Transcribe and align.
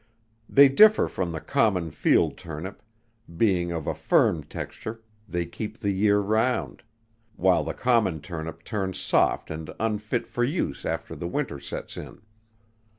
They 0.49 0.67
differ 0.67 1.07
from 1.07 1.31
the 1.31 1.39
common 1.39 1.91
field 1.91 2.35
turnip, 2.35 2.81
being 3.37 3.71
of 3.71 3.85
a 3.85 3.93
firm 3.93 4.43
texture 4.43 5.03
they 5.29 5.45
keep 5.45 5.77
the 5.77 5.91
year 5.91 6.17
round; 6.19 6.81
while 7.35 7.63
the 7.63 7.75
common 7.75 8.19
turnip 8.19 8.63
turns 8.63 8.97
soft 8.99 9.51
and 9.51 9.69
unfit 9.79 10.25
for 10.25 10.43
use 10.43 10.85
after 10.87 11.15
the 11.15 11.27
winter 11.27 11.59
sets 11.59 11.97
in. 11.97 12.21